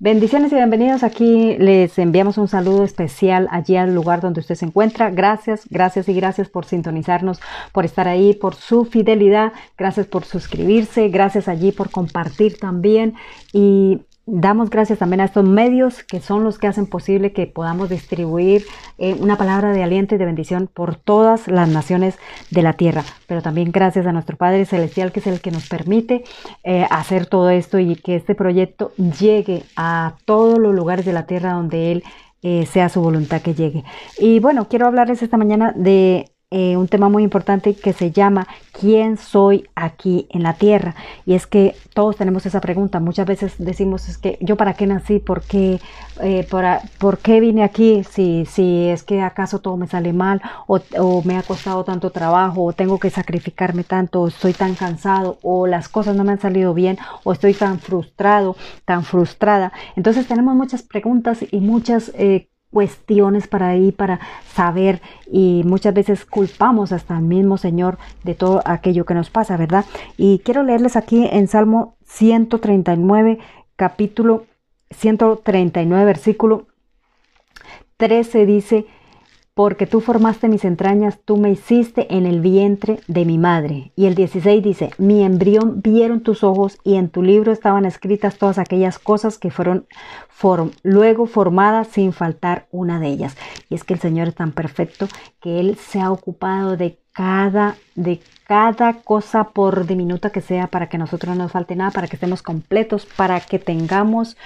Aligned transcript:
Bendiciones 0.00 0.52
y 0.52 0.54
bienvenidos. 0.54 1.02
Aquí 1.02 1.56
les 1.58 1.98
enviamos 1.98 2.38
un 2.38 2.46
saludo 2.46 2.84
especial 2.84 3.48
allí 3.50 3.74
al 3.74 3.96
lugar 3.96 4.20
donde 4.20 4.38
usted 4.38 4.54
se 4.54 4.64
encuentra. 4.64 5.10
Gracias, 5.10 5.62
gracias 5.70 6.08
y 6.08 6.14
gracias 6.14 6.48
por 6.48 6.66
sintonizarnos, 6.66 7.40
por 7.72 7.84
estar 7.84 8.06
ahí, 8.06 8.32
por 8.32 8.54
su 8.54 8.84
fidelidad. 8.84 9.52
Gracias 9.76 10.06
por 10.06 10.24
suscribirse. 10.24 11.08
Gracias 11.08 11.48
allí 11.48 11.72
por 11.72 11.90
compartir 11.90 12.60
también. 12.60 13.14
Y 13.52 14.02
Damos 14.30 14.68
gracias 14.68 14.98
también 14.98 15.22
a 15.22 15.24
estos 15.24 15.42
medios 15.46 16.04
que 16.04 16.20
son 16.20 16.44
los 16.44 16.58
que 16.58 16.66
hacen 16.66 16.84
posible 16.84 17.32
que 17.32 17.46
podamos 17.46 17.88
distribuir 17.88 18.62
eh, 18.98 19.16
una 19.18 19.38
palabra 19.38 19.72
de 19.72 19.82
aliento 19.82 20.14
y 20.14 20.18
de 20.18 20.26
bendición 20.26 20.68
por 20.70 20.96
todas 20.96 21.48
las 21.48 21.66
naciones 21.70 22.18
de 22.50 22.60
la 22.60 22.74
tierra. 22.74 23.04
Pero 23.26 23.40
también 23.40 23.72
gracias 23.72 24.04
a 24.04 24.12
nuestro 24.12 24.36
Padre 24.36 24.66
Celestial 24.66 25.12
que 25.12 25.20
es 25.20 25.26
el 25.26 25.40
que 25.40 25.50
nos 25.50 25.66
permite 25.66 26.24
eh, 26.62 26.86
hacer 26.90 27.24
todo 27.24 27.48
esto 27.48 27.78
y 27.78 27.96
que 27.96 28.16
este 28.16 28.34
proyecto 28.34 28.92
llegue 29.18 29.62
a 29.76 30.16
todos 30.26 30.58
los 30.58 30.74
lugares 30.74 31.06
de 31.06 31.14
la 31.14 31.24
tierra 31.24 31.54
donde 31.54 31.92
Él 31.92 32.04
eh, 32.42 32.66
sea 32.66 32.90
su 32.90 33.00
voluntad 33.00 33.40
que 33.40 33.54
llegue. 33.54 33.82
Y 34.18 34.40
bueno, 34.40 34.68
quiero 34.68 34.86
hablarles 34.86 35.22
esta 35.22 35.38
mañana 35.38 35.72
de 35.74 36.30
eh, 36.50 36.78
un 36.78 36.88
tema 36.88 37.10
muy 37.10 37.24
importante 37.24 37.74
que 37.74 37.92
se 37.92 38.10
llama 38.10 38.46
¿quién 38.72 39.18
soy 39.18 39.68
aquí 39.74 40.26
en 40.30 40.42
la 40.42 40.54
tierra? 40.54 40.94
Y 41.26 41.34
es 41.34 41.46
que 41.46 41.76
todos 41.92 42.16
tenemos 42.16 42.46
esa 42.46 42.60
pregunta. 42.62 43.00
Muchas 43.00 43.26
veces 43.26 43.54
decimos 43.58 44.08
es 44.08 44.16
que 44.16 44.38
yo 44.40 44.56
para 44.56 44.72
qué 44.72 44.86
nací, 44.86 45.18
por 45.18 45.42
qué, 45.42 45.78
eh, 46.22 46.46
por, 46.98 47.18
qué 47.18 47.40
vine 47.40 47.64
aquí, 47.64 48.02
si, 48.04 48.46
si 48.46 48.86
es 48.88 49.02
que 49.02 49.20
acaso 49.20 49.58
todo 49.60 49.76
me 49.76 49.88
sale 49.88 50.14
mal 50.14 50.40
o, 50.66 50.80
o, 50.98 51.22
me 51.22 51.36
ha 51.36 51.42
costado 51.42 51.84
tanto 51.84 52.10
trabajo 52.10 52.64
o 52.64 52.72
tengo 52.72 52.98
que 52.98 53.10
sacrificarme 53.10 53.84
tanto 53.84 54.22
o 54.22 54.28
estoy 54.28 54.54
tan 54.54 54.74
cansado 54.74 55.38
o 55.42 55.66
las 55.66 55.88
cosas 55.90 56.16
no 56.16 56.24
me 56.24 56.32
han 56.32 56.40
salido 56.40 56.72
bien 56.72 56.96
o 57.24 57.32
estoy 57.32 57.52
tan 57.52 57.78
frustrado, 57.78 58.56
tan 58.86 59.04
frustrada. 59.04 59.72
Entonces 59.96 60.26
tenemos 60.26 60.54
muchas 60.54 60.82
preguntas 60.82 61.44
y 61.50 61.60
muchas... 61.60 62.10
Eh, 62.14 62.48
cuestiones 62.70 63.48
para 63.48 63.68
ahí, 63.68 63.92
para 63.92 64.20
saber 64.52 65.00
y 65.30 65.62
muchas 65.64 65.94
veces 65.94 66.24
culpamos 66.24 66.92
hasta 66.92 67.16
el 67.16 67.24
mismo 67.24 67.56
Señor 67.56 67.98
de 68.24 68.34
todo 68.34 68.62
aquello 68.64 69.04
que 69.04 69.14
nos 69.14 69.30
pasa, 69.30 69.56
¿verdad? 69.56 69.84
Y 70.16 70.40
quiero 70.40 70.62
leerles 70.62 70.96
aquí 70.96 71.26
en 71.30 71.48
Salmo 71.48 71.96
139, 72.04 73.38
capítulo 73.76 74.44
139, 74.90 76.04
versículo 76.04 76.66
13 77.96 78.46
dice, 78.46 78.86
porque 79.58 79.88
tú 79.88 80.00
formaste 80.00 80.48
mis 80.48 80.64
entrañas, 80.64 81.18
tú 81.24 81.36
me 81.36 81.50
hiciste 81.50 82.14
en 82.14 82.26
el 82.26 82.40
vientre 82.40 83.00
de 83.08 83.24
mi 83.24 83.38
madre. 83.38 83.90
Y 83.96 84.06
el 84.06 84.14
16 84.14 84.62
dice, 84.62 84.90
mi 84.98 85.24
embrión 85.24 85.82
vieron 85.82 86.20
tus 86.20 86.44
ojos 86.44 86.78
y 86.84 86.94
en 86.94 87.08
tu 87.08 87.24
libro 87.24 87.50
estaban 87.50 87.84
escritas 87.84 88.38
todas 88.38 88.58
aquellas 88.58 89.00
cosas 89.00 89.36
que 89.36 89.50
fueron 89.50 89.84
luego 90.84 91.26
formadas 91.26 91.88
sin 91.88 92.12
faltar 92.12 92.68
una 92.70 93.00
de 93.00 93.08
ellas. 93.08 93.36
Y 93.68 93.74
es 93.74 93.82
que 93.82 93.94
el 93.94 93.98
Señor 93.98 94.28
es 94.28 94.36
tan 94.36 94.52
perfecto 94.52 95.08
que 95.40 95.58
Él 95.58 95.74
se 95.74 96.00
ha 96.00 96.12
ocupado 96.12 96.76
de 96.76 97.00
cada, 97.10 97.74
de 97.96 98.20
cada 98.46 98.92
cosa 99.02 99.48
por 99.48 99.88
diminuta 99.88 100.30
que 100.30 100.40
sea 100.40 100.68
para 100.68 100.88
que 100.88 100.98
nosotros 100.98 101.36
no 101.36 101.42
nos 101.42 101.50
falte 101.50 101.74
nada, 101.74 101.90
para 101.90 102.06
que 102.06 102.14
estemos 102.14 102.42
completos, 102.42 103.06
para 103.16 103.40
que 103.40 103.58
tengamos 103.58 104.36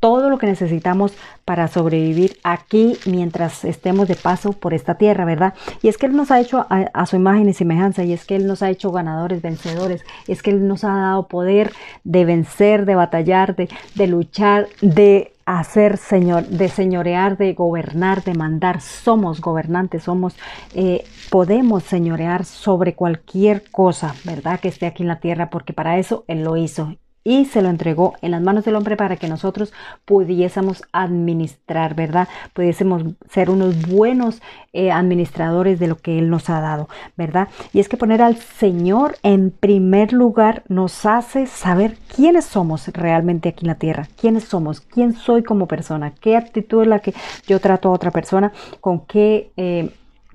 todo 0.00 0.30
lo 0.30 0.38
que 0.38 0.46
necesitamos 0.46 1.12
para 1.44 1.68
sobrevivir 1.68 2.36
aquí 2.44 2.96
mientras 3.06 3.64
estemos 3.64 4.06
de 4.08 4.14
paso 4.14 4.52
por 4.52 4.74
esta 4.74 4.96
tierra, 4.96 5.24
¿verdad? 5.24 5.54
Y 5.82 5.88
es 5.88 5.98
que 5.98 6.06
Él 6.06 6.16
nos 6.16 6.30
ha 6.30 6.40
hecho 6.40 6.66
a, 6.68 7.06
su 7.06 7.16
imagen 7.16 7.48
y 7.48 7.54
semejanza, 7.54 8.04
y 8.04 8.12
es 8.12 8.24
que 8.24 8.36
Él 8.36 8.46
nos 8.46 8.62
ha 8.62 8.70
hecho 8.70 8.92
ganadores, 8.92 9.42
vencedores, 9.42 10.04
es 10.26 10.42
que 10.42 10.50
Él 10.50 10.68
nos 10.68 10.84
ha 10.84 10.94
dado 10.94 11.26
poder 11.28 11.72
de 12.04 12.24
vencer, 12.24 12.84
de 12.84 12.94
batallar, 12.94 13.56
de, 13.56 13.68
de 13.94 14.06
luchar, 14.06 14.68
de 14.80 15.32
hacer 15.46 15.96
señor, 15.96 16.46
de 16.46 16.68
señorear, 16.68 17.38
de 17.38 17.54
gobernar, 17.54 18.22
de 18.22 18.34
mandar. 18.34 18.82
Somos 18.82 19.40
gobernantes, 19.40 20.02
somos, 20.02 20.36
eh, 20.74 21.04
podemos 21.30 21.82
señorear 21.84 22.44
sobre 22.44 22.94
cualquier 22.94 23.64
cosa, 23.70 24.14
¿verdad? 24.24 24.60
Que 24.60 24.68
esté 24.68 24.86
aquí 24.86 25.02
en 25.02 25.08
la 25.08 25.20
tierra, 25.20 25.48
porque 25.48 25.72
para 25.72 25.98
eso 25.98 26.24
Él 26.28 26.44
lo 26.44 26.56
hizo 26.56 26.94
y 27.24 27.44
se 27.44 27.62
lo 27.62 27.68
entregó 27.68 28.14
en 28.22 28.30
las 28.30 28.42
manos 28.42 28.64
del 28.64 28.76
hombre 28.76 28.96
para 28.96 29.16
que 29.16 29.28
nosotros 29.28 29.72
pudiésemos 30.04 30.82
administrar, 30.92 31.94
¿verdad? 31.94 32.28
Pudiésemos 32.54 33.02
ser 33.30 33.50
unos 33.50 33.86
buenos 33.86 34.40
eh, 34.72 34.90
administradores 34.90 35.78
de 35.78 35.88
lo 35.88 35.96
que 35.96 36.18
Él 36.18 36.30
nos 36.30 36.48
ha 36.48 36.60
dado, 36.60 36.88
¿verdad? 37.16 37.48
Y 37.72 37.80
es 37.80 37.88
que 37.88 37.96
poner 37.96 38.22
al 38.22 38.36
Señor 38.36 39.16
en 39.22 39.50
primer 39.50 40.12
lugar 40.12 40.62
nos 40.68 41.04
hace 41.06 41.46
saber 41.46 41.96
quiénes 42.14 42.44
somos 42.44 42.88
realmente 42.88 43.50
aquí 43.50 43.64
en 43.64 43.68
la 43.68 43.74
tierra, 43.74 44.08
quiénes 44.18 44.44
somos, 44.44 44.80
quién 44.80 45.12
soy 45.14 45.42
como 45.42 45.66
persona, 45.66 46.14
qué 46.20 46.36
actitud 46.36 46.82
es 46.82 46.88
la 46.88 47.00
que 47.00 47.14
yo 47.46 47.60
trato 47.60 47.88
a 47.88 47.92
otra 47.92 48.10
persona, 48.10 48.52
con 48.80 49.00
qué... 49.00 49.50
Eh, 49.56 49.90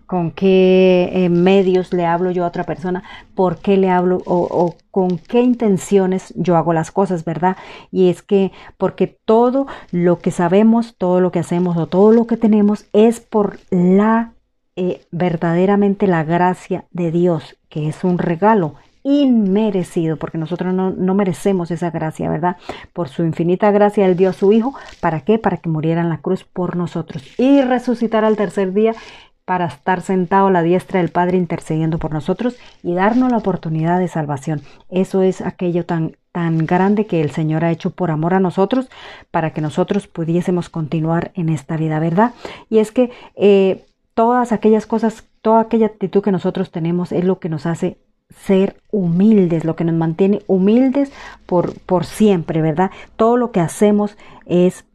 con 0.05 0.31
qué 0.31 1.09
eh, 1.13 1.29
medios 1.29 1.93
le 1.93 2.05
hablo 2.05 2.31
yo 2.31 2.43
a 2.43 2.47
otra 2.47 2.63
persona, 2.63 3.03
por 3.35 3.57
qué 3.57 3.77
le 3.77 3.89
hablo 3.89 4.21
o, 4.25 4.75
con 4.91 5.17
qué 5.17 5.41
intenciones 5.41 6.33
yo 6.35 6.55
hago 6.55 6.73
las 6.73 6.91
cosas, 6.91 7.25
¿verdad? 7.25 7.57
Y 7.91 8.09
es 8.09 8.21
que 8.21 8.51
porque 8.77 9.07
todo 9.07 9.67
lo 9.91 10.19
que 10.19 10.31
sabemos, 10.31 10.95
todo 10.97 11.19
lo 11.19 11.31
que 11.31 11.39
hacemos 11.39 11.77
o 11.77 11.87
todo 11.87 12.11
lo 12.11 12.27
que 12.27 12.37
tenemos 12.37 12.85
es 12.93 13.19
por 13.19 13.59
la 13.71 14.33
eh, 14.75 15.05
verdaderamente 15.11 16.07
la 16.07 16.23
gracia 16.23 16.85
de 16.91 17.11
Dios, 17.11 17.57
que 17.69 17.87
es 17.87 18.03
un 18.03 18.17
regalo 18.17 18.75
inmerecido, 19.03 20.17
porque 20.17 20.37
nosotros 20.37 20.73
no, 20.73 20.89
no, 20.89 21.13
merecemos 21.13 21.71
esa 21.71 21.91
gracia, 21.91 22.29
¿verdad? 22.29 22.57
Por 22.93 23.09
su 23.09 23.23
infinita 23.23 23.69
gracia, 23.71 24.05
Él 24.05 24.15
dio 24.15 24.29
a 24.29 24.33
su 24.33 24.53
Hijo, 24.53 24.73
¿para 25.01 25.21
qué? 25.21 25.37
Para 25.37 25.57
que 25.57 25.69
muriera 25.69 26.01
en 26.01 26.09
la 26.09 26.21
cruz 26.21 26.43
por 26.45 26.75
nosotros 26.77 27.23
y 27.37 27.61
resucitar 27.61 28.23
al 28.23 28.37
tercer 28.37 28.73
día 28.73 28.95
para 29.45 29.65
estar 29.65 30.01
sentado 30.01 30.47
a 30.47 30.51
la 30.51 30.61
diestra 30.61 31.01
del 31.01 31.09
Padre 31.09 31.37
intercediendo 31.37 31.97
por 31.97 32.13
nosotros 32.13 32.55
y 32.81 32.93
darnos 32.93 33.31
la 33.31 33.37
oportunidad 33.37 33.99
de 33.99 34.07
salvación. 34.07 34.61
Eso 34.89 35.21
es 35.21 35.41
aquello 35.41 35.85
tan, 35.85 36.15
tan 36.31 36.65
grande 36.65 37.05
que 37.05 37.21
el 37.21 37.31
Señor 37.31 37.65
ha 37.65 37.71
hecho 37.71 37.89
por 37.89 38.09
amor 38.09 38.33
a 38.33 38.39
nosotros 38.39 38.89
para 39.31 39.51
que 39.51 39.61
nosotros 39.61 40.07
pudiésemos 40.07 40.69
continuar 40.69 41.31
en 41.35 41.49
esta 41.49 41.75
vida, 41.75 41.99
¿verdad? 41.99 42.33
Y 42.69 42.79
es 42.79 42.91
que 42.91 43.11
eh, 43.35 43.85
todas 44.13 44.51
aquellas 44.51 44.85
cosas, 44.85 45.25
toda 45.41 45.61
aquella 45.61 45.87
actitud 45.87 46.23
que 46.23 46.31
nosotros 46.31 46.71
tenemos 46.71 47.11
es 47.11 47.25
lo 47.25 47.39
que 47.39 47.49
nos 47.49 47.65
hace 47.65 47.97
ser 48.29 48.77
humildes, 48.91 49.65
lo 49.65 49.75
que 49.75 49.83
nos 49.83 49.95
mantiene 49.95 50.41
humildes 50.47 51.11
por, 51.45 51.79
por 51.81 52.05
siempre, 52.05 52.61
¿verdad? 52.61 52.91
Todo 53.17 53.35
lo 53.35 53.51
que 53.51 53.59
hacemos 53.59 54.17
es 54.45 54.85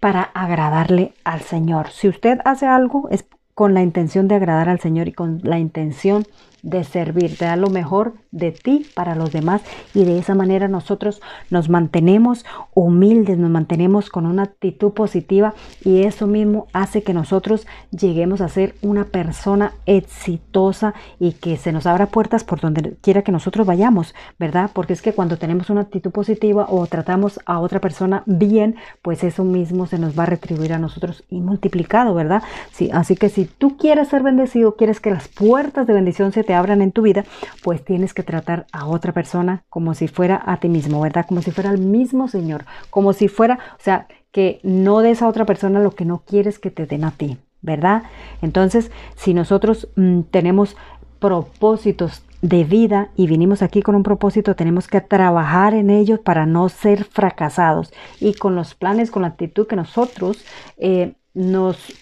para 0.00 0.22
agradarle 0.22 1.12
al 1.24 1.42
Señor. 1.42 1.90
Si 1.90 2.08
usted 2.08 2.38
hace 2.44 2.66
algo 2.66 3.08
es 3.10 3.22
con 3.60 3.74
la 3.74 3.82
intención 3.82 4.26
de 4.26 4.36
agradar 4.36 4.70
al 4.70 4.80
Señor 4.80 5.08
y 5.08 5.12
con 5.12 5.38
la 5.42 5.58
intención 5.58 6.24
de 6.62 6.82
servir, 6.82 7.36
de 7.36 7.44
dar 7.44 7.58
lo 7.58 7.68
mejor 7.68 8.14
de 8.32 8.52
ti 8.52 8.86
para 8.94 9.14
los 9.14 9.32
demás 9.32 9.62
y 9.94 10.04
de 10.04 10.18
esa 10.18 10.34
manera 10.34 10.68
nosotros 10.68 11.20
nos 11.50 11.68
mantenemos 11.68 12.44
humildes, 12.74 13.38
nos 13.38 13.50
mantenemos 13.50 14.08
con 14.10 14.26
una 14.26 14.44
actitud 14.44 14.92
positiva 14.92 15.54
y 15.84 16.02
eso 16.02 16.26
mismo 16.26 16.68
hace 16.72 17.02
que 17.02 17.14
nosotros 17.14 17.66
lleguemos 17.90 18.40
a 18.40 18.48
ser 18.48 18.74
una 18.82 19.04
persona 19.04 19.72
exitosa 19.86 20.94
y 21.18 21.32
que 21.32 21.56
se 21.56 21.72
nos 21.72 21.86
abra 21.86 22.06
puertas 22.06 22.44
por 22.44 22.60
donde 22.60 22.96
quiera 23.00 23.22
que 23.22 23.32
nosotros 23.32 23.66
vayamos, 23.66 24.14
¿verdad? 24.38 24.70
Porque 24.72 24.92
es 24.92 25.02
que 25.02 25.12
cuando 25.12 25.36
tenemos 25.36 25.70
una 25.70 25.82
actitud 25.82 26.10
positiva 26.10 26.66
o 26.68 26.86
tratamos 26.86 27.40
a 27.46 27.60
otra 27.60 27.80
persona 27.80 28.22
bien, 28.26 28.76
pues 29.02 29.24
eso 29.24 29.44
mismo 29.44 29.86
se 29.86 29.98
nos 29.98 30.18
va 30.18 30.24
a 30.24 30.26
retribuir 30.26 30.72
a 30.72 30.78
nosotros 30.78 31.24
y 31.28 31.40
multiplicado, 31.40 32.14
¿verdad? 32.14 32.42
Sí, 32.72 32.90
así 32.92 33.16
que 33.16 33.28
si 33.28 33.44
tú 33.44 33.76
quieres 33.76 34.08
ser 34.08 34.22
bendecido, 34.22 34.76
quieres 34.76 35.00
que 35.00 35.10
las 35.10 35.28
puertas 35.28 35.86
de 35.86 35.94
bendición 35.94 36.32
se 36.32 36.44
te 36.44 36.54
abran 36.54 36.82
en 36.82 36.92
tu 36.92 37.02
vida, 37.02 37.24
pues 37.62 37.84
tienes 37.84 38.14
que 38.14 38.19
tratar 38.22 38.66
a 38.72 38.86
otra 38.86 39.12
persona 39.12 39.64
como 39.68 39.94
si 39.94 40.08
fuera 40.08 40.42
a 40.44 40.58
ti 40.58 40.68
mismo, 40.68 41.00
¿verdad? 41.00 41.26
Como 41.26 41.42
si 41.42 41.50
fuera 41.50 41.70
el 41.70 41.78
mismo 41.78 42.28
Señor, 42.28 42.64
como 42.90 43.12
si 43.12 43.28
fuera, 43.28 43.58
o 43.78 43.82
sea, 43.82 44.06
que 44.32 44.60
no 44.62 45.00
des 45.00 45.22
a 45.22 45.28
otra 45.28 45.44
persona 45.44 45.80
lo 45.80 45.92
que 45.92 46.04
no 46.04 46.22
quieres 46.24 46.58
que 46.58 46.70
te 46.70 46.86
den 46.86 47.04
a 47.04 47.10
ti, 47.10 47.38
¿verdad? 47.62 48.04
Entonces, 48.42 48.90
si 49.16 49.34
nosotros 49.34 49.88
mm, 49.96 50.22
tenemos 50.30 50.76
propósitos 51.18 52.22
de 52.42 52.64
vida 52.64 53.10
y 53.16 53.26
vinimos 53.26 53.62
aquí 53.62 53.82
con 53.82 53.94
un 53.94 54.02
propósito, 54.02 54.56
tenemos 54.56 54.88
que 54.88 55.00
trabajar 55.00 55.74
en 55.74 55.90
ellos 55.90 56.20
para 56.20 56.46
no 56.46 56.68
ser 56.68 57.04
fracasados 57.04 57.92
y 58.18 58.34
con 58.34 58.54
los 58.54 58.74
planes, 58.74 59.10
con 59.10 59.22
la 59.22 59.28
actitud 59.28 59.66
que 59.66 59.76
nosotros 59.76 60.44
eh, 60.78 61.14
nos, 61.34 61.92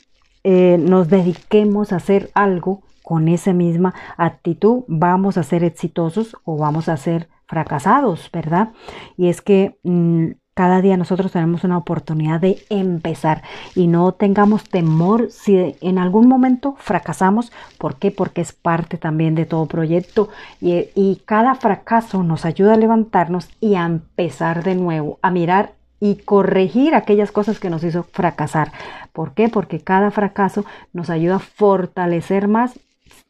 eh, 0.51 0.79
nos 0.79 1.11
dediquemos 1.11 1.93
a 1.93 1.97
hacer 1.97 2.31
algo 2.33 2.81
con 3.03 3.29
esa 3.29 3.53
misma 3.53 3.93
actitud 4.17 4.85
vamos 4.89 5.37
a 5.37 5.43
ser 5.43 5.63
exitosos 5.63 6.39
o 6.45 6.57
vamos 6.57 6.89
a 6.89 6.97
ser 6.97 7.29
fracasados, 7.47 8.31
¿verdad? 8.33 8.71
Y 9.19 9.29
es 9.29 9.43
que 9.43 9.77
mm, 9.83 10.29
cada 10.55 10.81
día 10.81 10.97
nosotros 10.97 11.33
tenemos 11.33 11.65
una 11.65 11.77
oportunidad 11.77 12.41
de 12.41 12.63
empezar 12.71 13.43
y 13.75 13.89
no 13.89 14.13
tengamos 14.13 14.65
temor 14.65 15.31
si 15.31 15.77
en 15.83 15.99
algún 15.99 16.29
momento 16.29 16.77
fracasamos. 16.79 17.53
¿Por 17.77 17.97
qué? 17.97 18.11
Porque 18.11 18.41
es 18.41 18.55
parte 18.55 18.97
también 18.97 19.35
de 19.35 19.45
todo 19.45 19.67
proyecto 19.67 20.31
y, 20.63 20.87
y 20.95 21.21
cada 21.27 21.57
fracaso 21.57 22.23
nos 22.23 22.47
ayuda 22.47 22.73
a 22.73 22.79
levantarnos 22.79 23.51
y 23.61 23.75
a 23.75 23.85
empezar 23.85 24.65
de 24.65 24.77
nuevo, 24.77 25.19
a 25.21 25.31
mirar 25.31 25.78
y 26.01 26.17
corregir 26.17 26.95
aquellas 26.95 27.33
cosas 27.33 27.59
que 27.59 27.71
nos 27.71 27.85
hizo 27.85 28.05
fracasar. 28.05 28.73
¿Por 29.13 29.35
qué? 29.35 29.49
Porque 29.49 29.81
cada 29.81 30.11
fracaso 30.11 30.65
nos 30.93 31.11
ayuda 31.11 31.37
a 31.37 31.41
fortalecer 31.41 32.49
más 32.49 32.79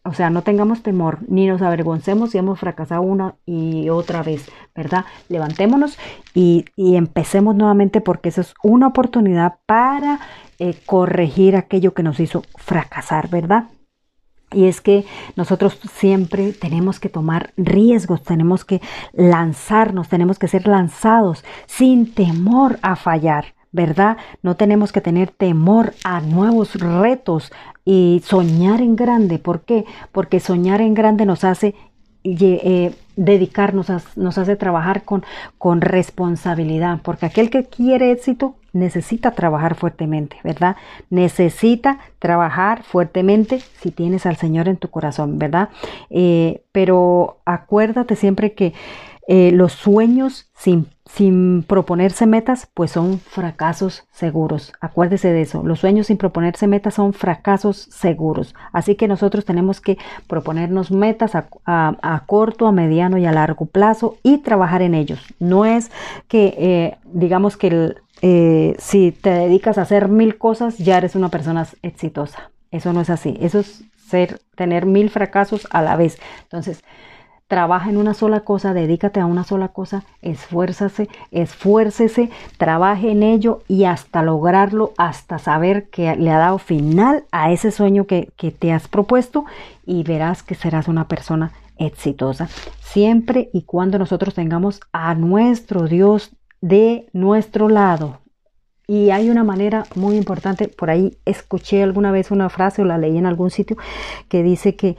o 0.05 0.15
sea, 0.15 0.31
no 0.31 0.43
tengamos 0.43 0.83
temor 0.83 1.19
ni 1.29 1.47
nos 1.47 1.61
avergoncemos 1.61 2.31
si 2.31 2.39
hemos 2.39 2.59
fracasado 2.59 3.03
una 3.03 3.35
y 3.45 3.91
otra 3.91 4.23
vez, 4.23 4.51
¿verdad? 4.75 5.05
Levantémonos 5.29 5.99
y, 6.35 6.65
empecemos 6.77 7.55
nuevamente 7.57 8.01
porque 8.01 8.31
eso 8.31 8.41
es 8.41 8.55
una 8.63 8.87
oportunidad 8.87 9.57
para 9.67 10.21
eh, 10.59 10.75
corregir 10.87 11.57
aquello 11.57 11.93
que 11.93 12.03
nos 12.03 12.21
hizo 12.21 12.43
fracasar, 12.57 13.29
¿verdad? 13.29 13.65
Y 14.53 14.65
es 14.65 14.81
que 14.81 15.05
nosotros 15.37 15.79
siempre 15.95 16.53
tenemos 16.53 17.01
que 17.01 17.09
tomar 17.09 17.53
riesgos, 17.57 18.23
tenemos 18.23 18.65
que 18.65 18.81
lanzarnos, 19.13 20.09
tenemos 20.09 20.39
que 20.39 20.49
ser 20.49 20.67
lanzados 20.67 21.45
sin 21.67 22.15
temor 22.15 22.79
a 22.83 22.97
fallar. 22.97 23.55
¿verdad? 23.71 24.17
No 24.43 24.57
tenemos 24.57 24.93
que 24.93 25.03
tener 25.03 25.31
temor 25.31 25.93
a 26.03 26.21
nuevos 26.23 26.75
retos 26.77 27.53
y 27.85 28.23
soñar 28.25 28.81
en 28.81 28.97
grande. 28.97 29.39
¿Por 29.39 29.61
qué? 29.61 29.85
Porque 30.11 30.41
soñar 30.41 30.81
en 30.81 30.95
grande 30.95 31.27
nos 31.27 31.45
hace 31.45 31.75
eh, 32.25 32.95
dedicarnos, 33.17 33.89
nos 34.17 34.39
hace 34.39 34.57
trabajar 34.57 35.05
con, 35.05 35.25
con 35.59 35.81
responsabilidad, 35.81 37.01
porque 37.03 37.27
aquel 37.27 37.51
que 37.51 37.65
quiere 37.65 38.11
éxito 38.11 38.57
necesita 38.73 39.33
trabajar 39.33 39.75
fuertemente, 39.75 40.37
¿verdad? 40.45 40.77
Necesita 41.11 41.99
trabajar 42.19 42.83
fuertemente 42.83 43.61
si 43.81 43.91
tienes 43.91 44.27
al 44.27 44.37
Señor 44.37 44.69
en 44.69 44.77
tu 44.77 44.89
corazón, 44.89 45.39
¿verdad? 45.39 45.71
Eh, 46.11 46.63
pero 46.73 47.39
acuérdate 47.45 48.17
siempre 48.17 48.53
que 48.53 48.75
eh, 49.31 49.53
los 49.53 49.73
sueños 49.73 50.51
sin, 50.57 50.87
sin 51.05 51.63
proponerse 51.63 52.27
metas, 52.27 52.71
pues 52.73 52.93
son 52.93 53.21
fracasos 53.21 54.09
seguros. 54.11 54.73
Acuérdese 54.81 55.31
de 55.31 55.43
eso. 55.43 55.63
Los 55.65 55.81
sueños 55.81 56.07
sin 56.07 56.17
proponerse 56.17 56.67
metas 56.67 56.95
son 56.95 57.13
fracasos 57.13 57.77
seguros. 57.91 58.55
Así 58.73 58.95
que 58.95 59.07
nosotros 59.07 59.45
tenemos 59.45 59.83
que 59.83 59.99
proponernos 60.29 60.91
metas 60.91 61.33
a, 61.35 62.23
corto, 62.25 62.67
a 62.67 62.73
mediano 62.73 63.19
y 63.19 63.27
a 63.27 63.33
largo 63.33 63.67
plazo 63.67 64.17
y 64.23 64.39
trabajar 64.39 64.81
en 64.81 64.95
ellos. 64.95 65.21
No 65.39 65.67
es 65.67 65.91
que, 66.27 66.55
eh, 66.57 66.97
digamos 67.05 67.59
que 67.59 67.97
eh, 68.23 68.75
si 68.79 69.13
te 69.13 69.31
dedicas 69.31 69.79
a 69.79 69.83
hacer 69.83 70.09
mil 70.09 70.39
cosas, 70.39 70.79
ya 70.79 70.99
eres 70.99 71.15
una 71.15 71.29
persona 71.29 71.67
exitosa. 71.83 72.51
Eso 72.71 72.93
no 72.93 73.01
es 73.01 73.11
así. 73.11 73.37
Eso 73.41 73.61
es 73.61 73.85
ser, 74.09 74.41
tener 74.55 74.87
mil 74.87 75.11
fracasos 75.11 75.67
a 75.71 75.83
la 75.83 75.97
vez. 75.97 76.19
Entonces, 76.43 76.83
trabaja 77.49 77.89
en 77.89 77.97
una 77.97 78.15
sola 78.15 78.41
cosa, 78.41 78.75
dedícate 78.75 79.21
a 79.21 79.27
una 79.27 79.43
sola 79.43 79.69
cosa, 79.69 80.05
esfuérzase, 80.21 81.09
esfuércese, 81.31 82.31
trabaje 82.59 83.11
en 83.11 83.23
ello 83.23 83.63
y 83.69 83.85
hasta 83.85 84.23
lograrlo, 84.23 84.93
hasta 84.99 85.39
saber 85.39 85.89
que 85.89 86.15
le 86.17 86.31
ha 86.31 86.39
dado 86.39 86.59
final 86.59 87.25
a 87.33 87.51
ese 87.51 87.71
sueño 87.71 88.07
que, 88.07 88.31
que 88.37 88.51
te 88.51 88.73
has 88.73 88.87
propuesto 88.87 89.47
y 89.87 90.03
verás 90.03 90.43
que 90.43 90.55
serás 90.55 90.89
una 90.89 91.09
persona 91.09 91.53
exitosa. 91.79 92.49
Siempre 92.81 93.49
y 93.53 93.63
cuando 93.63 93.99
nosotros 93.99 94.35
tengamos 94.35 94.81
a 94.93 95.15
nuestro 95.15 95.87
Dios 95.87 96.33
de 96.61 97.09
nuestro 97.13 97.69
lado, 97.69 98.21
y 98.87 99.11
hay 99.11 99.29
una 99.31 99.45
manera 99.45 99.85
muy 99.95 100.17
importante, 100.17 100.69
por 100.69 100.91
ahí 100.91 101.19
escuché 101.25 101.83
alguna 101.83 102.11
vez 102.11 102.31
una 102.31 102.49
frase 102.49 102.83
o 102.83 102.85
la 102.87 102.99
leí 102.99 103.19
en 103.19 103.27
algún 103.27 103.51
sitio 103.51 103.77
que 104.29 104.43
dice 104.43 104.77
que 104.77 104.97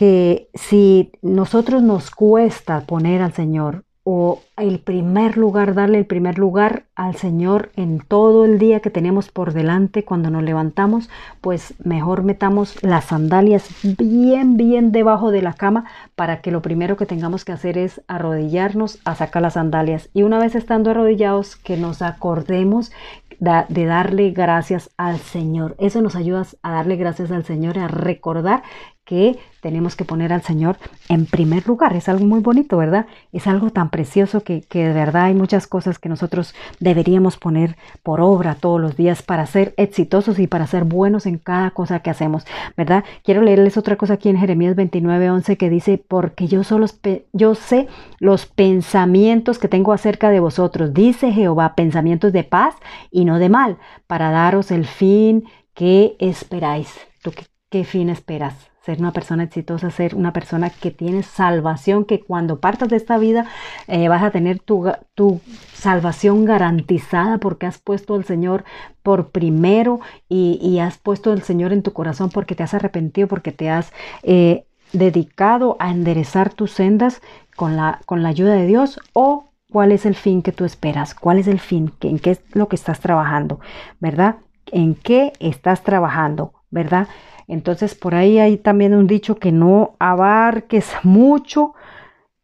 que 0.00 0.48
si 0.54 1.12
nosotros 1.20 1.82
nos 1.82 2.10
cuesta 2.10 2.80
poner 2.86 3.20
al 3.20 3.34
Señor 3.34 3.84
o 4.12 4.40
el 4.56 4.80
primer 4.80 5.36
lugar, 5.36 5.72
darle 5.72 5.98
el 5.98 6.04
primer 6.04 6.36
lugar 6.36 6.82
al 6.96 7.14
Señor 7.14 7.70
en 7.76 8.00
todo 8.00 8.44
el 8.44 8.58
día 8.58 8.80
que 8.80 8.90
tenemos 8.90 9.30
por 9.30 9.52
delante 9.52 10.04
cuando 10.04 10.30
nos 10.30 10.42
levantamos, 10.42 11.08
pues 11.40 11.74
mejor 11.78 12.24
metamos 12.24 12.82
las 12.82 13.04
sandalias 13.04 13.68
bien, 13.84 14.56
bien 14.56 14.90
debajo 14.90 15.30
de 15.30 15.42
la 15.42 15.52
cama 15.52 15.84
para 16.16 16.40
que 16.40 16.50
lo 16.50 16.60
primero 16.60 16.96
que 16.96 17.06
tengamos 17.06 17.44
que 17.44 17.52
hacer 17.52 17.78
es 17.78 18.02
arrodillarnos 18.08 18.98
a 19.04 19.14
sacar 19.14 19.42
las 19.42 19.54
sandalias. 19.54 20.10
Y 20.12 20.24
una 20.24 20.40
vez 20.40 20.56
estando 20.56 20.90
arrodillados, 20.90 21.54
que 21.54 21.76
nos 21.76 22.02
acordemos 22.02 22.90
de 23.38 23.84
darle 23.86 24.32
gracias 24.32 24.90
al 24.96 25.18
Señor. 25.18 25.76
Eso 25.78 26.02
nos 26.02 26.16
ayuda 26.16 26.44
a 26.62 26.72
darle 26.72 26.96
gracias 26.96 27.30
al 27.30 27.44
Señor, 27.44 27.78
a 27.78 27.86
recordar 27.86 28.64
que 29.04 29.38
tenemos 29.60 29.96
que 29.96 30.04
poner 30.04 30.32
al 30.32 30.42
Señor 30.42 30.76
en 31.08 31.26
primer 31.26 31.66
lugar. 31.66 31.94
Es 31.94 32.08
algo 32.08 32.24
muy 32.24 32.40
bonito, 32.40 32.76
¿verdad? 32.76 33.06
Es 33.32 33.46
algo 33.46 33.70
tan 33.70 33.90
precioso 33.90 34.42
que, 34.42 34.64
de 34.70 34.92
verdad 34.92 35.24
hay 35.24 35.34
muchas 35.34 35.66
cosas 35.66 35.98
que 35.98 36.08
nosotros 36.08 36.54
deberíamos 36.78 37.36
poner 37.36 37.76
por 38.02 38.20
obra 38.20 38.54
todos 38.54 38.80
los 38.80 38.96
días 38.96 39.22
para 39.22 39.46
ser 39.46 39.74
exitosos 39.76 40.38
y 40.38 40.46
para 40.46 40.66
ser 40.66 40.84
buenos 40.84 41.26
en 41.26 41.38
cada 41.38 41.70
cosa 41.70 42.00
que 42.00 42.10
hacemos, 42.10 42.44
¿verdad? 42.76 43.04
Quiero 43.22 43.42
leerles 43.42 43.76
otra 43.76 43.96
cosa 43.96 44.14
aquí 44.14 44.28
en 44.28 44.38
Jeremías 44.38 44.76
29, 44.76 45.30
11 45.30 45.56
que 45.56 45.70
dice, 45.70 46.02
porque 46.08 46.48
yo, 46.48 46.64
solo, 46.64 46.86
yo 47.32 47.54
sé 47.54 47.88
los 48.18 48.46
pensamientos 48.46 49.58
que 49.58 49.68
tengo 49.68 49.92
acerca 49.92 50.30
de 50.30 50.40
vosotros, 50.40 50.94
dice 50.94 51.32
Jehová, 51.32 51.74
pensamientos 51.74 52.32
de 52.32 52.44
paz 52.44 52.74
y 53.10 53.24
no 53.24 53.38
de 53.38 53.48
mal, 53.48 53.78
para 54.06 54.30
daros 54.30 54.70
el 54.70 54.86
fin 54.86 55.44
que 55.74 56.16
esperáis. 56.18 56.88
¿Tú 57.22 57.32
qué 57.70 57.84
fin 57.84 58.10
esperas? 58.10 58.69
Ser 58.84 58.98
una 58.98 59.12
persona 59.12 59.44
exitosa, 59.44 59.90
ser 59.90 60.14
una 60.14 60.32
persona 60.32 60.70
que 60.70 60.90
tiene 60.90 61.22
salvación, 61.22 62.04
que 62.04 62.20
cuando 62.20 62.60
partas 62.60 62.88
de 62.88 62.96
esta 62.96 63.18
vida 63.18 63.46
eh, 63.88 64.08
vas 64.08 64.22
a 64.22 64.30
tener 64.30 64.58
tu, 64.58 64.90
tu, 65.14 65.40
salvación 65.74 66.44
garantizada 66.44 67.38
porque 67.38 67.66
has 67.66 67.78
puesto 67.78 68.14
al 68.14 68.24
Señor 68.24 68.64
por 69.02 69.30
primero 69.30 70.00
y, 70.28 70.78
has 70.78 70.98
puesto 70.98 71.32
al 71.32 71.42
Señor 71.42 71.72
en 71.72 71.82
tu 71.82 71.92
corazón 71.92 72.30
porque 72.30 72.54
te 72.54 72.62
has 72.62 72.74
arrepentido, 72.74 73.28
porque 73.28 73.52
te 73.52 73.70
has 73.70 73.92
eh, 74.22 74.66
dedicado 74.92 75.76
a 75.78 75.90
enderezar 75.90 76.52
tus 76.52 76.72
sendas 76.72 77.22
con 77.56 77.76
la, 77.76 78.00
con 78.06 78.22
la 78.22 78.28
ayuda 78.28 78.54
de 78.54 78.66
Dios 78.66 79.00
o 79.14 79.50
cuál 79.70 79.92
es 79.92 80.04
el 80.04 80.14
fin 80.14 80.42
que 80.42 80.52
tú 80.52 80.64
esperas, 80.64 81.14
cuál 81.14 81.38
es 81.38 81.46
el 81.46 81.60
fin, 81.60 81.92
en 82.00 82.18
qué 82.18 82.32
es 82.32 82.42
lo 82.52 82.68
que 82.68 82.76
estás 82.76 83.00
trabajando, 83.00 83.60
¿verdad? 84.00 84.36
¿En 84.66 84.94
qué 84.94 85.32
estás 85.40 85.82
trabajando, 85.82 86.52
verdad? 86.70 87.08
Entonces 87.48 87.94
por 87.94 88.14
ahí 88.14 88.38
hay 88.38 88.56
también 88.56 88.94
un 88.94 89.06
dicho 89.06 89.36
que 89.36 89.52
no 89.52 89.94
abarques 89.98 90.92
mucho, 91.02 91.74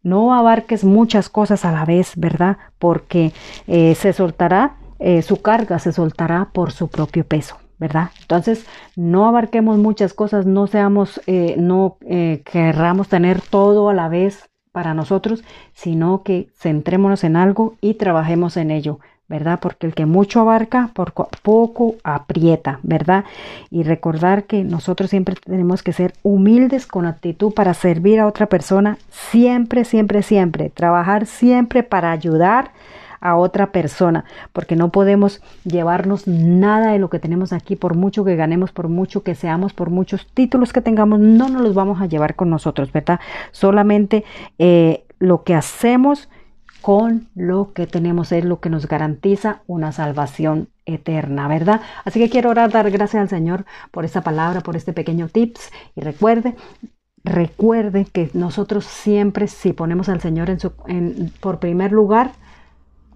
no 0.03 0.35
abarques 0.35 0.85
muchas 0.85 1.29
cosas 1.29 1.65
a 1.65 1.73
la 1.73 1.85
vez, 1.85 2.13
¿verdad? 2.17 2.59
Porque 2.79 3.33
eh, 3.67 3.95
se 3.95 4.13
soltará, 4.13 4.77
eh, 4.99 5.23
su 5.23 5.43
carga 5.43 5.79
se 5.79 5.93
soltará 5.93 6.49
por 6.53 6.73
su 6.73 6.89
propio 6.89 7.25
peso. 7.25 7.59
¿verdad? 7.79 8.09
Entonces, 8.23 8.65
no 8.97 9.27
abarquemos 9.27 9.77
muchas 9.77 10.15
cosas, 10.15 10.47
no 10.47 10.67
seamos, 10.67 11.21
eh, 11.27 11.57
no 11.59 11.99
querramos 12.43 13.09
tener 13.09 13.43
todo 13.43 13.91
a 13.91 13.95
la 13.95 14.09
vez 14.09 14.49
para 14.73 14.95
nosotros, 14.95 15.45
sino 15.75 16.23
que 16.23 16.49
centrémonos 16.55 17.23
en 17.23 17.37
algo 17.37 17.75
y 17.83 17.95
trabajemos 17.95 18.57
en 18.57 18.71
ello. 18.71 18.99
¿Verdad? 19.29 19.59
Porque 19.61 19.87
el 19.87 19.95
que 19.95 20.07
mucho 20.07 20.41
abarca, 20.41 20.91
poco 21.43 21.97
aprieta, 22.05 22.79
¿verdad? 22.83 23.25
Y 23.71 23.83
recordar 23.83 24.45
que 24.45 24.63
nosotros 24.63 25.11
siempre 25.11 25.35
tenemos 25.35 25.83
que 25.83 25.93
ser 25.93 26.15
humildes 26.23 26.87
con 26.87 27.07
actitud 27.07 27.53
para 27.53 27.75
servir 27.75 28.21
a 28.21 28.27
otra 28.27 28.47
persona, 28.47 28.99
siempre, 29.11 29.85
siempre, 29.85 30.23
siempre, 30.23 30.71
trabajar 30.71 31.27
siempre 31.27 31.83
para 31.83 32.13
ayudar 32.13 32.71
a 33.21 33.37
otra 33.37 33.73
persona, 33.73 34.25
porque 34.53 34.77
no 34.77 34.91
podemos 34.91 35.43
llevarnos 35.65 36.29
nada 36.29 36.93
de 36.93 36.99
lo 36.99 37.11
que 37.11 37.19
tenemos 37.19 37.53
aquí, 37.53 37.75
por 37.75 37.95
mucho 37.95 38.25
que 38.25 38.37
ganemos, 38.37 38.71
por 38.71 38.89
mucho 38.89 39.23
que 39.23 39.35
seamos, 39.35 39.73
por 39.73 39.91
muchos 39.91 40.27
títulos 40.33 40.73
que 40.73 40.83
tengamos, 40.83 41.19
no 41.19 41.49
nos 41.49 41.63
los 41.63 41.75
vamos 41.75 42.01
a 42.01 42.07
llevar 42.07 42.37
con 42.37 42.51
nosotros, 42.51 42.93
¿verdad? 42.93 43.19
Solamente 43.51 44.25
eh, 44.59 45.05
lo 45.19 45.43
que 45.43 45.55
hacemos 45.55 46.29
con 46.87 47.27
lo 47.35 47.73
que 47.73 47.89
tenemos 47.89 48.31
es 48.31 48.45
lo 48.45 48.61
que 48.61 48.71
nos 48.71 48.87
garantiza 48.87 49.63
una 49.67 49.91
salvación 49.91 50.69
eterna, 50.85 51.49
¿verdad? 51.49 51.81
Así 52.05 52.21
que 52.21 52.31
quiero 52.31 52.51
orar, 52.51 52.71
dar 52.71 52.89
gracias 52.93 53.21
al 53.21 53.29
Señor 53.29 53.65
por 53.91 54.05
esta 54.05 54.21
palabra, 54.21 54.61
por 54.61 54.77
este 54.77 54.93
pequeño 54.93 55.27
tips 55.27 55.73
y 55.97 56.03
recuerde, 56.03 56.55
recuerde 57.25 58.05
que 58.05 58.31
nosotros 58.35 58.85
siempre 58.85 59.49
si 59.49 59.73
ponemos 59.73 60.09
al 60.09 60.21
Señor 60.21 60.49
en 60.49 60.61
su, 60.61 60.75
en, 60.87 61.33
por 61.41 61.59
primer 61.59 61.91
lugar, 61.91 62.31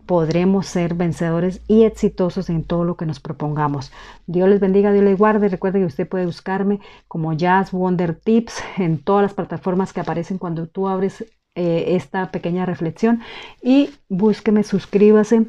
podremos 0.04 0.66
ser 0.66 0.94
vencedores 0.94 1.60
y 1.68 1.84
exitosos 1.84 2.50
en 2.50 2.64
todo 2.64 2.82
lo 2.82 2.96
que 2.96 3.06
nos 3.06 3.20
propongamos. 3.20 3.92
Dios 4.26 4.48
les 4.48 4.58
bendiga, 4.58 4.92
Dios 4.92 5.04
les 5.04 5.16
guarde. 5.16 5.48
Recuerde 5.48 5.78
que 5.78 5.86
usted 5.86 6.08
puede 6.08 6.26
buscarme 6.26 6.80
como 7.06 7.34
Jazz 7.34 7.70
Wonder 7.70 8.16
Tips 8.16 8.64
en 8.78 8.98
todas 8.98 9.22
las 9.22 9.34
plataformas 9.34 9.92
que 9.92 10.00
aparecen 10.00 10.38
cuando 10.38 10.66
tú 10.66 10.88
abres 10.88 11.24
eh, 11.60 11.94
esta 11.94 12.30
pequeña 12.30 12.64
reflexión 12.64 13.20
y 13.62 13.90
búsqueme, 14.08 14.62
suscríbase, 14.62 15.44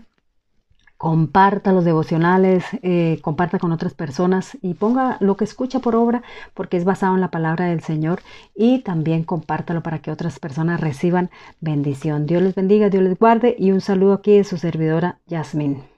comparta 0.97 1.71
los 1.71 1.85
devocionales, 1.85 2.65
eh, 2.83 3.19
comparta 3.21 3.59
con 3.59 3.71
otras 3.71 3.93
personas 3.93 4.57
y 4.61 4.73
ponga 4.73 5.15
lo 5.21 5.37
que 5.37 5.45
escucha 5.45 5.79
por 5.79 5.95
obra 5.95 6.21
porque 6.53 6.75
es 6.75 6.83
basado 6.83 7.15
en 7.15 7.21
la 7.21 7.31
palabra 7.31 7.67
del 7.67 7.79
Señor 7.79 8.23
y 8.53 8.79
también 8.79 9.23
compártalo 9.23 9.81
para 9.83 9.99
que 9.99 10.11
otras 10.11 10.37
personas 10.37 10.81
reciban 10.81 11.29
bendición. 11.61 12.25
Dios 12.25 12.43
les 12.43 12.55
bendiga, 12.55 12.89
Dios 12.89 13.03
les 13.03 13.17
guarde 13.17 13.55
y 13.57 13.71
un 13.71 13.79
saludo 13.79 14.11
aquí 14.11 14.35
de 14.35 14.43
su 14.43 14.57
servidora 14.57 15.17
Yasmin. 15.27 15.90